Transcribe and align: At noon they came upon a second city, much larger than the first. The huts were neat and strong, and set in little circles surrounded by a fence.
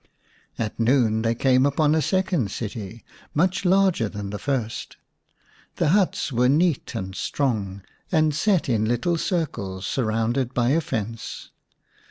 At 0.57 0.79
noon 0.79 1.21
they 1.21 1.35
came 1.35 1.63
upon 1.63 1.93
a 1.93 2.01
second 2.01 2.49
city, 2.49 3.05
much 3.35 3.65
larger 3.65 4.09
than 4.09 4.31
the 4.31 4.39
first. 4.39 4.97
The 5.75 5.89
huts 5.89 6.31
were 6.31 6.49
neat 6.49 6.95
and 6.95 7.13
strong, 7.13 7.83
and 8.11 8.33
set 8.33 8.67
in 8.67 8.85
little 8.85 9.17
circles 9.19 9.85
surrounded 9.85 10.55
by 10.55 10.69
a 10.69 10.81
fence. 10.81 11.51